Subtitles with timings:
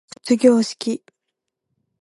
[0.23, 1.03] 卒業式